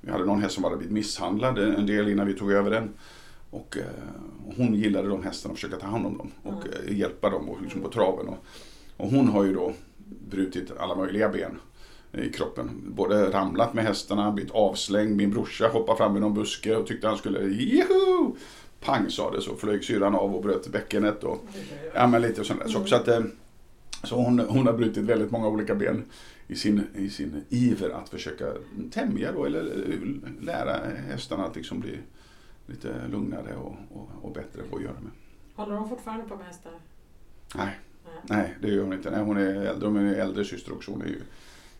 [0.01, 2.91] vi hade någon häst som hade blivit misshandlad en del innan vi tog över den.
[3.51, 3.85] Och, eh,
[4.57, 7.63] hon gillade de hästarna och försöka ta hand om dem och eh, hjälpa dem och,
[7.63, 8.29] liksom på traven.
[8.29, 8.45] Och,
[9.01, 9.73] och hon har ju då
[10.31, 11.59] brutit alla möjliga ben
[12.13, 12.71] i kroppen.
[12.87, 15.17] Både ramlat med hästarna, blivit avslängd.
[15.17, 18.33] Min brorsa hoppade fram i någon buske och tyckte han skulle Juhu!
[18.81, 21.25] Pang sa det så flög syran av och bröt bäckenet.
[21.25, 21.45] Och,
[21.95, 22.87] ja men lite sådana saker.
[22.87, 23.21] Så, att, eh,
[24.05, 26.05] så hon, hon har brutit väldigt många olika ben
[26.47, 28.45] i sin, i sin iver att försöka
[28.91, 30.77] tämja då eller eh, lära
[31.09, 31.99] hästarna att liksom bli
[32.67, 35.13] lite lugnare och, och, och bättre på att göra med.
[35.55, 36.73] Håller de fortfarande på med hästar?
[37.55, 37.79] Nej,
[38.23, 38.55] Nej.
[38.63, 39.11] det gör hon inte.
[39.11, 40.91] Nej, hon är äldre, hon är äldre syster också.
[40.91, 41.21] Hon är ju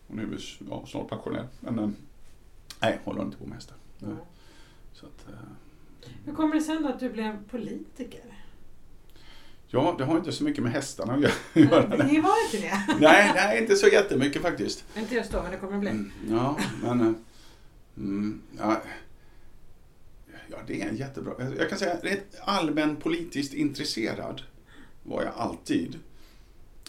[0.07, 1.47] hon är väl ja, snart pensionär.
[1.59, 1.89] Men eh,
[2.81, 3.77] nej, håller inte på med hästar.
[4.01, 4.17] Mm.
[4.93, 8.21] Så att, eh, Hur kommer det sen att du blev politiker?
[9.67, 11.21] ja, det har inte så mycket med hästarna att
[11.53, 11.87] göra.
[11.87, 12.97] Det var inte det.
[12.99, 14.85] nej, nej, inte så jättemycket faktiskt.
[14.97, 15.89] Inte just då, men det kommer det bli.
[15.89, 17.15] Mm, Ja, men...
[17.97, 18.81] Mm, ja,
[20.47, 21.33] ja, det är en jättebra...
[21.57, 24.41] Jag kan säga rätt allmän politiskt intresserad
[25.03, 25.99] var jag alltid.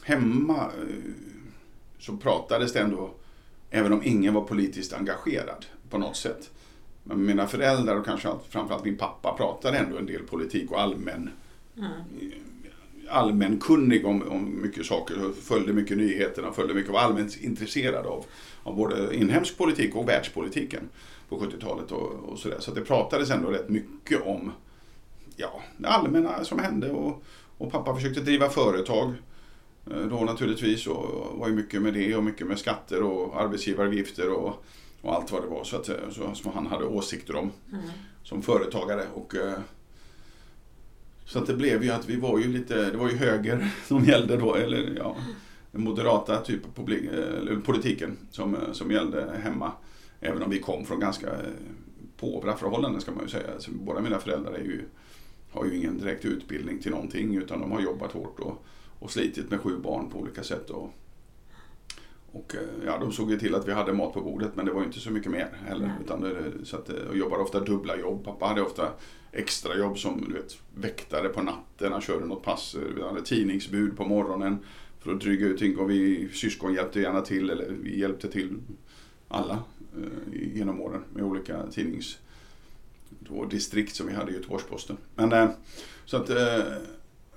[0.02, 1.12] Hemma eh,
[1.98, 3.10] så pratades det ändå,
[3.70, 6.50] även om ingen var politiskt engagerad på något sätt.
[7.04, 10.80] Men mina föräldrar och kanske allt- framförallt min pappa pratade ändå en del politik och
[10.80, 11.30] allmän
[11.76, 11.90] Mm.
[13.08, 15.32] allmänkunnig om, om mycket saker.
[15.42, 18.24] Följde mycket nyheterna, följde mycket, var allmänt intresserad av,
[18.62, 20.88] av både inhemsk politik och världspolitiken
[21.28, 22.56] på 70-talet och, och sådär.
[22.60, 24.52] Så det pratades ändå rätt mycket om
[25.36, 27.22] ja, det allmänna som hände och,
[27.58, 29.12] och pappa försökte driva företag
[29.84, 34.64] då naturligtvis och var ju mycket med det och mycket med skatter och arbetsgivaravgifter och,
[35.00, 37.84] och allt vad det var så att, så, som han hade åsikter om Mm.
[38.22, 39.02] som företagare.
[39.14, 39.58] Och, eh,
[41.24, 44.04] så att det blev ju att vi var ju lite, det var ju höger som
[44.04, 45.16] gällde då, eller ja,
[45.72, 46.60] den moderata typ
[47.64, 49.72] politiken som, eh, som gällde hemma.
[50.20, 51.52] Även om vi kom från ganska eh,
[52.16, 53.50] påvra förhållanden ska man ju säga.
[53.58, 54.84] Så båda mina föräldrar är ju,
[55.50, 58.64] har ju ingen direkt utbildning till någonting utan de har jobbat hårt och,
[59.02, 60.70] och slitit med sju barn på olika sätt.
[60.70, 60.94] Och,
[62.32, 64.72] och eh, ja, de såg ju till att vi hade mat på bordet men det
[64.72, 65.92] var ju inte så mycket mer heller.
[66.04, 68.24] Utan det, så att, eh, och jobbade ofta dubbla jobb.
[68.24, 68.92] Pappa hade ofta
[69.32, 73.22] extra jobb som du vet, väktare på natten, han körde något pass, eh, vi hade
[73.22, 74.58] tidningsbud på morgonen
[75.00, 78.58] för att dryga ut ting och vi syskon hjälpte gärna till, eller vi hjälpte till
[79.28, 79.58] alla
[79.96, 82.18] eh, genom åren med olika tidnings
[83.28, 84.96] då, distrikt som vi hade i Göteborgs-Posten.
[85.14, 85.50] Men, eh,
[86.04, 86.62] så att, eh,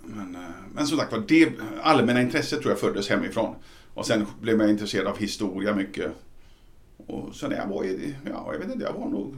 [0.05, 0.41] men, eh,
[0.73, 3.55] men som sagt var, det allmänna intresset tror jag föddes hemifrån.
[3.93, 6.11] Och sen blev jag intresserad av historia mycket.
[6.97, 9.35] Och sen när jag var i, ja, jag vet inte, jag var nog,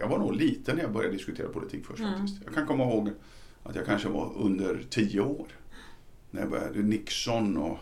[0.00, 2.12] jag var nog liten när jag började diskutera politik först Mm.
[2.12, 2.38] faktiskt.
[2.44, 3.10] Jag kan komma ihåg
[3.62, 5.46] att jag kanske var under tio år.
[6.30, 7.78] När jag började Nixon och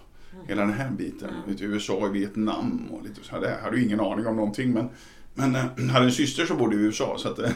[0.49, 1.29] hela den här biten.
[1.29, 1.41] Mm.
[1.47, 3.35] Vet, du, USA och Vietnam och lite så.
[3.35, 3.43] här.
[3.43, 4.89] Jag hade ju ingen aning om någonting men
[5.35, 7.51] men jag eh, hade en syster som bodde i USA så, att, eh,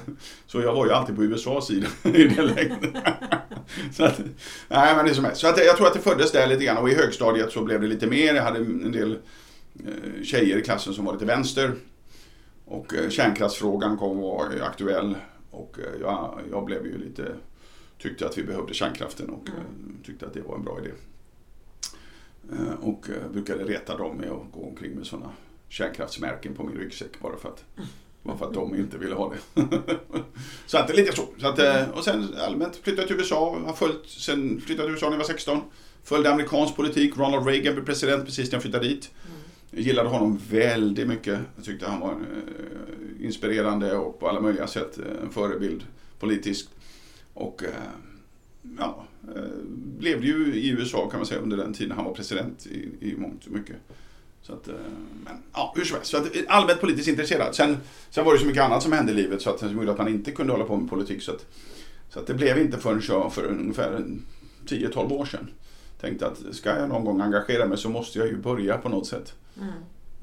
[0.47, 2.79] så jag var ju alltid på USAs sida i det läget.
[3.93, 4.19] så att,
[4.69, 5.41] nej men det är som helst.
[5.41, 7.81] Så att, jag tror att det föddes där lite grann och i högstadiet så blev
[7.81, 8.35] det lite mer.
[8.35, 9.19] Jag hade en del
[9.75, 11.73] eh, tjejer i klassen som var lite vänster.
[12.65, 15.15] Och kärnkraftsfrågan kom och var aktuell.
[15.51, 17.35] Och jag, jag blev ju lite,
[17.99, 19.97] tyckte att vi behövde kärnkraften och mm.
[20.07, 20.91] tyckte att det var en bra idé.
[22.81, 25.33] Och brukade reta dem med att gå omkring med sådana
[25.69, 27.65] kärnkraftsmärken på min ryggsäck bara för att,
[28.23, 29.63] bara för att de inte ville ha det.
[30.67, 31.29] så att det är lite så.
[31.39, 35.07] så att, eh, och sen allmänt flyttade till USA, har följt, sen flyttade till USA
[35.07, 35.61] när jag var 16.
[36.05, 39.11] Följde amerikansk politik, Ronald Reagan blev president precis när jag flyttade dit.
[39.71, 41.39] Jag gillade honom väldigt mycket.
[41.57, 45.85] Jag tyckte han var eh, inspirerande och på alla möjliga sätt eh, en förebild
[46.19, 46.71] politiskt.
[47.35, 47.63] Och
[48.79, 49.05] ja,
[49.73, 52.89] blev det ju i USA kan man säga under den tiden han var president i,
[53.01, 53.77] i mångt och mycket.
[54.49, 54.75] Så att, eh,
[55.25, 56.11] men ja, hur som helst.
[56.11, 57.55] Så att, eh, allmänt politiskt intresserad.
[57.55, 57.77] Sen,
[58.11, 59.99] sen var det så mycket annat som hände i livet så att, som gjorde att
[59.99, 61.23] man inte kunde hålla på med politik.
[61.23, 61.47] Så att,
[62.11, 64.23] så att det blev inte förrän jag för ungefär en
[64.67, 65.51] 10-12 år sedan
[66.01, 69.07] tänkte att ska jag någon gång engagera mig så måste jag ju börja på något
[69.07, 69.35] sätt.
[69.57, 69.73] Mm.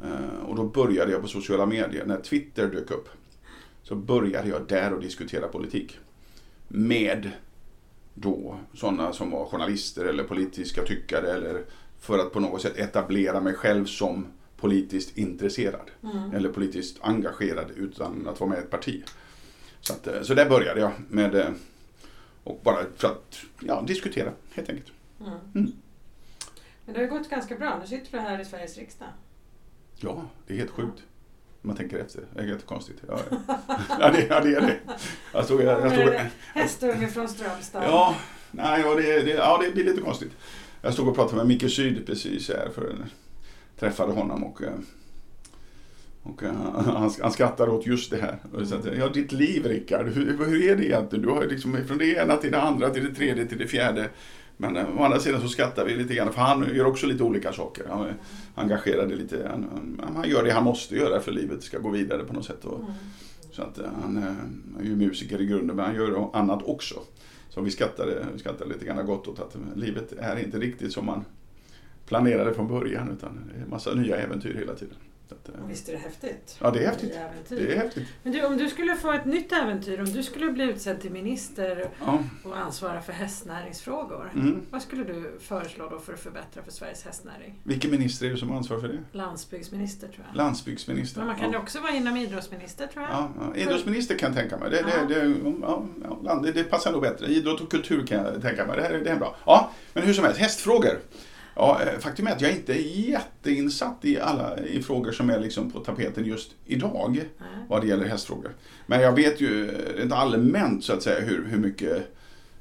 [0.04, 2.06] Eh, Och då började jag på sociala medier.
[2.06, 3.10] När Twitter dök upp
[3.84, 6.00] så började jag där och diskutera politik.
[6.68, 7.32] Med
[8.14, 11.64] då sådana som var journalister eller politiska tyckare eller
[12.06, 15.92] för att på något sätt etablera mig själv som politiskt intresserad.
[16.04, 16.34] Mm.
[16.34, 19.04] Eller politiskt engagerad utan att vara med i ett parti.
[19.82, 21.50] Så, att, eh, så där började jag med eh,
[22.44, 24.92] och bara för att ja, diskutera helt enkelt.
[25.20, 25.34] Mm.
[25.56, 25.72] Mm.
[26.86, 27.78] Men det har gått ganska bra.
[27.82, 29.08] Nu sitter du här i Sveriges riksdag.
[29.96, 31.04] Ja, det är helt sjukt.
[31.62, 32.24] Man tänker efter.
[32.34, 33.00] Det är jättekonstigt.
[33.08, 33.20] Ja,
[34.00, 34.12] ja.
[34.12, 34.80] det, ja, det är det.
[35.34, 37.84] Jag stod, jag, jag stod, Med Hästunge från Strömstad.
[37.84, 38.16] ja,
[38.52, 40.32] nej, ja, det, det, ja, det blir lite konstigt.
[40.86, 42.96] Jag stod och pratade med Micke Syd precis här för
[43.80, 44.74] träffade honom och, eh,
[46.24, 46.54] och eh,
[46.86, 48.38] han, han skrattade åt just det här.
[48.54, 51.26] Och så att, ja, ditt liv Rickard, hur, hur är det egentligen?
[51.26, 53.68] Du har ju liksom från det ena till det andra till det tredje till det
[53.68, 54.10] fjärde.
[54.58, 57.24] Men eh, å andra sidan så skrattar vi lite grann för han gör också lite
[57.24, 57.86] olika saker.
[57.90, 58.16] Han är
[58.56, 62.24] engagerad i lite, han, han, gör det han måste göra för livet ska gå vidare
[62.24, 62.66] på något sätt.
[62.66, 62.94] Och, Mm.
[63.52, 64.18] så att han,
[64.76, 66.96] han är ju musiker i grunden men han gör annat också.
[67.56, 70.94] Så vi skrattade, vi skrattade lite grann gott åt att eh, livet är inte riktigt
[70.94, 71.26] som man
[72.06, 74.96] planerade från början utan det är en massa nya äventyr hela tiden.
[75.32, 76.58] Eh, Och Visst är det häftigt?
[76.62, 77.16] Ja, det är häftigt.
[77.16, 77.68] Äventyr.
[77.68, 78.08] det är häftigt.
[78.24, 81.12] Men du, om du skulle få ett nytt äventyr, om du skulle bli utsedd till
[81.12, 82.20] minister Ja.
[82.44, 84.32] och ansvara för hästnäringsfrågor.
[84.36, 84.62] Mm.
[84.70, 87.60] Vad skulle du föreslå då för att förbättra för Sveriges hästnäring?
[87.64, 89.00] Vilken minister är det som har ansvar för det?
[89.12, 90.38] Landsbygdsminister tror jag.
[90.38, 91.20] Landsbygdsminister.
[91.20, 91.62] Men man kan ju ja.
[91.62, 93.12] också vara inom idrottsminister tror jag.
[93.14, 93.56] Ja, ja.
[93.62, 94.70] Idrottsminister kan jag tänka mig.
[94.72, 95.06] Det, Ja.
[95.08, 97.28] det, det, det, det passar nog bättre.
[97.28, 98.78] Idrott och kultur kan jag tänka mig.
[98.78, 99.36] Det, här, är- det är bra.
[99.46, 101.00] Ja, men hur som helst, hästfrågor.
[101.56, 105.40] Ja, eh, faktum är att jag inte är jätteinsatt i alla i frågor som är
[105.40, 107.48] liksom på tapeten just idag Nej.
[107.70, 108.52] vad det gäller hästfrågor.
[108.86, 111.98] Men jag vet ju rent allmänt så att säga hur, hur mycket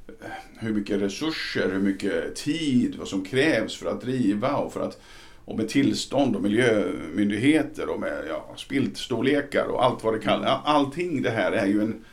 [0.06, 4.80] eh, hur mycket resurser, hur mycket tid, vad som krävs för att driva och för
[4.80, 5.00] att
[5.44, 10.60] och med tillstånd och miljömyndigheter och med ja, spiltstorlekar och allt vad det kallas.
[10.64, 12.04] Allting det här är ju en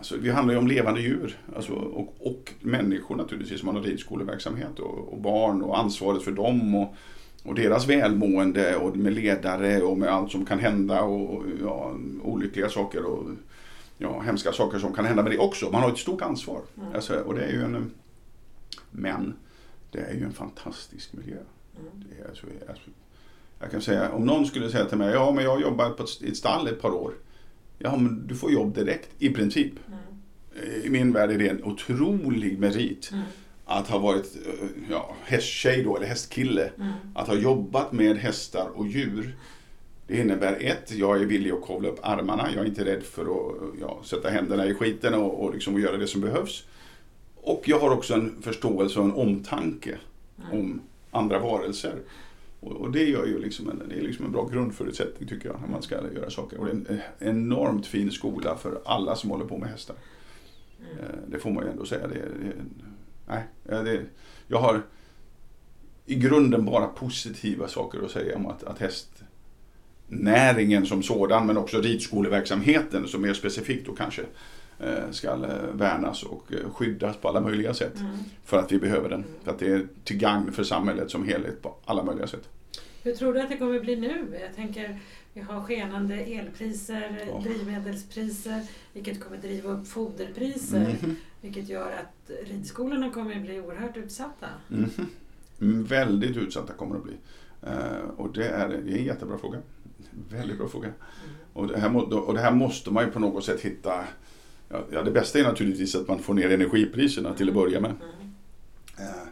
[0.00, 4.78] Alltså, det handlar ju om levande djur alltså, och, och människor naturligtvis som har ridskoleverksamhet
[4.78, 6.94] och, och barn och ansvaret för dem och,
[7.42, 12.68] och deras välmående och med ledare och med allt som kan hända och, ja, olyckliga
[12.68, 13.30] saker och
[13.98, 15.70] ja, hemska saker som kan hända med det också.
[15.70, 16.60] Man har ett stort ansvar.
[16.76, 16.94] Mm.
[16.94, 17.90] Alltså, och det är ju en,
[18.90, 19.34] men
[19.90, 21.38] det är ju en fantastisk miljö.
[21.80, 22.04] Mm.
[22.08, 22.46] Det är alltså,
[23.60, 26.02] jag kan säga, om någon skulle säga till mig, ja men jag har jobbat på
[26.02, 27.12] ett, i ett stall ett par år.
[27.82, 29.72] Ja men du får jobb direkt, i princip.
[29.86, 30.84] Mm.
[30.84, 33.10] I min värld är det en otrolig merit.
[33.12, 33.24] Mm.
[33.64, 36.70] Att ha varit eh, ja, hästtjej då, eller hästkille.
[36.76, 36.92] Mm.
[37.14, 39.36] Att ha jobbat med hästar och djur.
[40.06, 42.48] Det innebär ett, jag är villig att kavla upp armarna.
[42.54, 45.96] Jag är inte rädd för att ja, sätta händerna i skiten och, och liksom göra
[45.96, 46.64] det som behövs.
[47.36, 49.98] Och jag har också en förståelse och en omtanke
[50.38, 50.60] Mm.
[50.60, 51.94] om andra varelser.
[52.60, 55.60] Och, och det gör ju liksom en, det är liksom en bra grundförutsättning tycker jag
[55.60, 56.58] när man ska göra saker.
[56.58, 59.96] Och det är en eh, enormt fin skola för alla som håller på med hästar.
[60.80, 60.98] Mm.
[60.98, 62.06] Eh, Det får man ju ändå säga.
[62.06, 62.52] Det, det,
[63.26, 64.00] nej, det,
[64.46, 64.82] jag har
[66.06, 68.78] i grunden bara positiva saker att säga om att, att
[70.08, 74.22] hästnäringen som sådan men också ridskoleverksamheten som mer specifikt då kanske
[75.10, 75.38] ska eh,
[75.72, 77.96] värnas och eh, skyddas på alla möjliga sätt.
[78.00, 78.16] Mm.
[78.44, 79.24] För att vi behöver den.
[79.44, 82.48] För att det är till gagn för samhället som helhet på alla möjliga sätt.
[83.02, 84.38] Hur tror du att det kommer bli nu?
[84.40, 84.98] Jag tänker,
[85.34, 87.40] vi har skenande elpriser, Ja.
[87.44, 88.62] drivmedelspriser,
[88.92, 91.16] vilket kommer driva upp foderpriser, Mhm.
[91.40, 94.46] vilket gör att ridskolorna kommer att bli oerhört utsatta.
[94.68, 94.90] Mhm.
[95.60, 97.12] Mm, Väldigt utsatta kommer att bli.
[97.62, 99.58] Eh, och det är, det är en jättebra fråga.
[100.30, 100.88] Väldigt bra fråga.
[101.52, 101.96] Och det, här,
[102.28, 104.04] och det här måste man ju på något sätt hitta.
[104.90, 107.90] Ja, det bästa är naturligtvis att man får ner energipriserna till att börja med.
[107.90, 108.32] Mm.
[108.98, 109.28] Eh,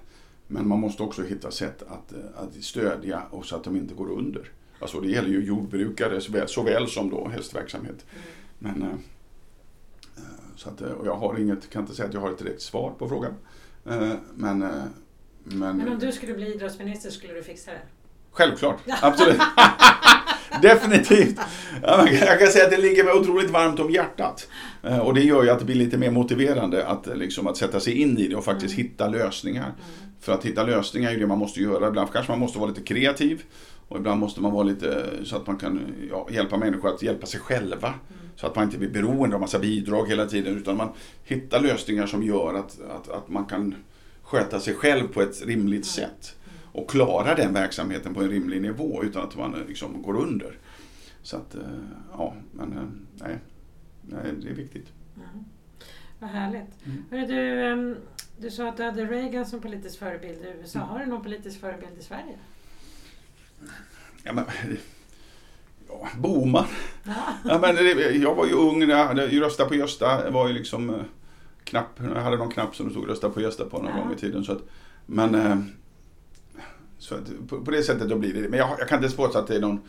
[0.46, 3.94] Men man måste också hitta sätt att, eh, att stödja och så att de inte
[3.94, 4.50] går under.
[4.80, 8.06] Alltså det gäller ju jordbrukare såväl, såväl som då hästverksamhet.
[8.10, 8.78] Mm.
[8.78, 8.96] Men, eh,
[10.56, 12.94] så att, och jag har inget, kan inte säga att jag har ett direkt svar
[12.98, 13.32] på frågan.
[13.84, 14.58] Men, men,
[15.44, 17.80] Men om du skulle bli idrottsminister skulle du fixa det?
[18.32, 19.40] Självklart, absolut.
[20.62, 21.36] Definitivt.
[22.20, 24.48] Jag kan säga att det ligger mig otroligt varmt om hjärtat.
[24.82, 27.56] Eh, Och det gör ju att det blir lite mer motiverande att, eh, liksom, att
[27.56, 28.86] sätta sig in i det och faktiskt Mm.
[28.88, 29.62] hitta lösningar.
[29.64, 29.74] Mm.
[30.20, 31.88] För att hitta lösningar är ju det man måste göra.
[31.88, 33.42] Ibland kanske man måste vara lite kreativ.
[33.88, 37.26] Och ibland måste man vara lite så att man kan ja, hjälpa människor att hjälpa
[37.26, 37.88] sig själva.
[37.88, 37.98] Mm.
[38.36, 40.56] Så att man inte blir beroende av massa bidrag hela tiden.
[40.56, 40.88] Utan man
[41.24, 43.74] hittar lösningar som gör att, att, att man kan
[44.22, 46.34] sköta sig själv på ett rimligt sätt.
[46.78, 50.58] Och klara den verksamheten på en rimlig nivå utan att man eh, liksom går under.
[51.22, 51.60] Så att, eh,
[52.12, 52.84] ja, men eh,
[53.26, 53.38] nej.
[54.02, 54.86] nej det är viktigt.
[55.16, 55.44] Mm.
[56.18, 56.86] Vad härligt.
[56.86, 57.04] Mm.
[57.10, 57.96] Hörru, du, ehm,
[58.38, 60.78] du sa att du hade Reagan som politisk förebild i USA.
[60.78, 60.88] Mm.
[60.90, 62.38] Har du någon politisk förebild i Sverige?
[64.22, 64.44] Ja, men,
[65.88, 66.66] ja, Boman.
[67.04, 67.14] Ja.
[67.44, 67.76] Ja, men
[68.22, 71.02] jag var ju ung när jag hade, rösta på Gösta var ju liksom
[71.64, 74.02] knapp, jag hade någon knapp som det stod rösta på Gösta på någon Ja.
[74.02, 74.44] gång i tiden.
[74.44, 74.62] Så att,
[75.06, 75.34] men
[76.98, 79.46] så på, på det sättet då blir det Men jag, jag kan inte påstå att
[79.46, 79.80] det är någon,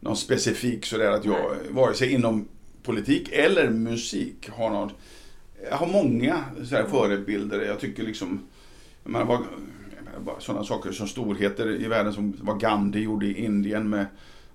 [0.00, 2.48] någon specifik sådär att jag, vare sig inom
[2.82, 4.90] politik eller musik har någon
[5.70, 6.90] jag har många sådär Mm.
[6.90, 7.62] förebilder.
[7.62, 8.40] Jag tycker liksom,
[9.02, 13.88] jag menar, vad, sådana saker som storheter i världen som vad Gandhi gjorde i Indien
[13.88, 14.06] med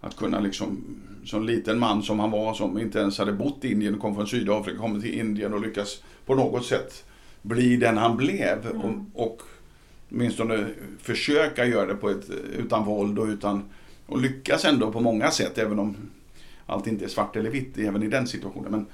[0.02, 0.84] att kunna liksom,
[1.26, 4.28] som liten man som han var, som inte ens hade bott i Indien, kom från
[4.28, 7.06] Sydafrika, kom till Indien och lyckas på något sätt
[7.42, 8.66] bli den han blev.
[8.66, 9.06] Mm.
[9.14, 9.42] Och, och
[10.12, 10.68] åtminstone
[11.00, 13.64] försöka göra det på ett, utan våld och utan,
[14.06, 15.96] och lyckas ändå på många sätt, även om
[16.66, 18.72] allt inte är svart eller vitt även i den situationen.
[18.72, 18.86] Men,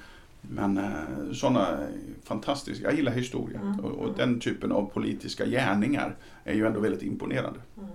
[0.41, 1.77] men eh, sådana
[2.23, 3.80] fantastiska, jag gillar historia Mm.
[3.80, 7.60] och, och den typen av politiska gärningar är ju ändå väldigt imponerande.
[7.77, 7.89] Mm.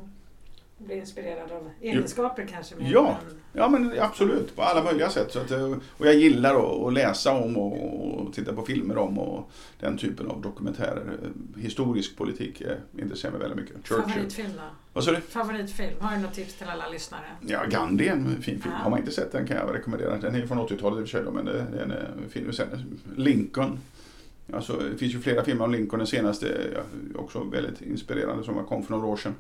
[0.87, 2.77] Bli inspirerad av egenskaper kanske?
[2.77, 3.09] mer Ja.
[3.31, 5.33] än- Ja men absolut, på alla möjliga sätt.
[5.33, 9.51] Så att, eh, och jag gillar att, läsa om och, titta på filmer om och
[9.81, 11.19] den typen av dokumentärer.
[11.23, 13.89] Eh, Historisk politik eh, intresserar mig väldigt mycket.
[13.89, 14.13] Churchill.
[14.13, 14.63] Favoritfilm då?
[14.93, 15.21] Vad sa du?
[15.21, 15.91] Favoritfilm?
[16.01, 17.23] Har du något tips till alla lyssnare?
[17.41, 18.61] Ja, Gandhi är en fin film.
[18.65, 18.83] Ja.
[18.83, 20.19] Har man inte sett den kan jag rekommendera.
[20.19, 22.49] Den är från 80-talet i och för sig men det, är fin.
[22.49, 23.79] Och Sen, Lincoln.
[24.53, 25.99] Alltså, det finns ju flera filmer om Lincoln.
[25.99, 26.83] Den senaste är
[27.17, 29.35] också väldigt inspirerande som kom för några år sedan.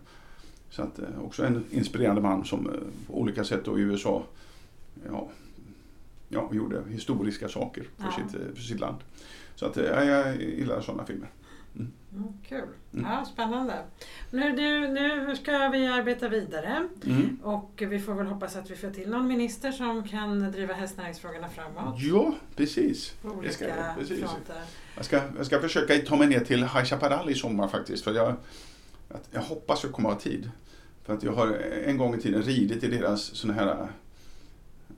[0.72, 2.74] Så att, eh, också en inspirerande man som eh,
[3.06, 4.22] på olika sätt då i USA
[5.10, 5.28] ja,
[6.28, 8.12] ja, gjorde historiska saker för, Ja.
[8.12, 8.96] sitt, eh, för sitt land.
[9.54, 11.28] Så att, ja, jag gillar sådana filmer.
[11.76, 11.92] Mm,
[12.48, 12.64] kul.
[12.92, 13.06] Mm.
[13.10, 13.74] Ja, spännande.
[14.30, 17.38] Nu, du, nu ska vi arbeta vidare Mm.
[17.42, 21.48] och vi får väl hoppas att vi får till någon minister som kan driva hästnäringsfrågorna
[21.48, 23.10] framåt Ja, precis.
[23.22, 24.24] på olika ska jag, precis.
[24.96, 28.04] Jag ska, jag ska försöka ta mig ner till High Chaparral i sommar faktiskt.
[28.04, 28.34] För jag,
[29.08, 30.50] att- jag hoppas jag kommer ha tid.
[31.06, 33.86] För att jag har en gång i tiden ridit i deras såna här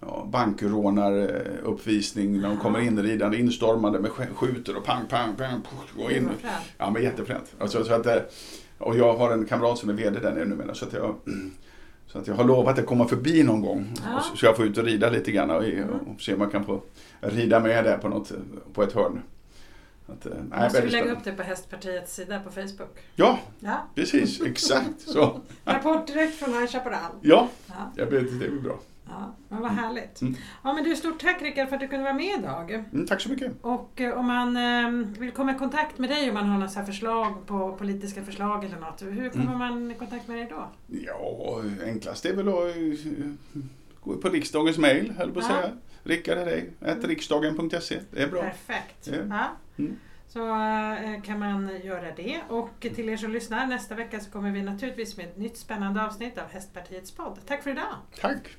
[0.00, 2.40] ja, bankrånaruppvisning.
[2.40, 5.60] När de kommer in ridande, instormande med sk- skjuter och pang, pang, pang,
[5.96, 6.28] går in.
[6.78, 7.54] Ja, men jättefränt.
[7.58, 8.16] Alltså, så att, eh,
[8.78, 10.74] och jag har en kamrat som är VD där nere numera.
[10.74, 11.14] Så att jag,
[12.06, 13.94] så att jag har lovat att komma förbi någon gång.
[14.04, 14.20] Ja.
[14.36, 15.88] Så, jag får ut och rida lite grann och, Mm.
[15.90, 16.80] och se om man kan få
[17.20, 18.32] rida med där på, något,
[18.74, 19.20] på ett hörn.
[20.06, 21.12] Att, eh, nej, Måste vi lägga spännande.
[21.20, 22.98] upp det på Hästpartiets sida på Facebook?
[23.14, 23.86] Ja, Ja.
[23.94, 24.40] precis.
[24.40, 25.40] Exakt så.
[25.64, 27.12] Rapport direkt från High Chaparral.
[27.22, 27.74] Ja, Ja.
[27.96, 28.78] jag vet, det blir bra.
[29.08, 30.20] Ja, men vad härligt.
[30.20, 30.34] Mm.
[30.64, 32.70] Ja, men du, stort tack Rickard för att du kunde vara med idag.
[32.92, 33.52] Mm, tack så mycket.
[33.60, 36.84] Och eh, om man eh, vill komma i kontakt med dig om man har några
[36.86, 39.58] förslag på politiska förslag eller något, hur kommer Mm.
[39.58, 40.68] man i kontakt med dig då?
[41.06, 43.62] Ja, enklast är väl att eh,
[44.04, 45.54] gå på riksdagens mejl, höll på att Ja.
[45.56, 45.72] säga.
[46.04, 46.64] Rickard Herrey,
[47.02, 48.00] riksdagen.se.
[48.10, 48.42] Det är bra.
[48.42, 49.06] Perfekt.
[49.06, 49.14] Ja.
[49.30, 49.56] Ja.
[49.78, 49.96] Mm.
[50.28, 52.40] Så eh, kan man göra det.
[52.48, 56.04] Och till er som lyssnar, nästa vecka så kommer vi naturligtvis med ett nytt spännande
[56.04, 57.38] avsnitt av Hästpartiets podd.
[57.46, 57.96] Tack för idag!
[58.20, 58.56] Tack!